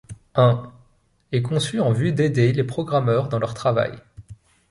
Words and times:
Un' 0.33 0.71
est 1.31 1.43
conçu 1.43 1.79
en 1.79 1.91
vue 1.91 2.11
d'aider 2.11 2.53
les 2.53 2.63
programmeurs 2.63 3.29
dans 3.29 3.37
leur 3.37 3.53
travail. 3.53 3.91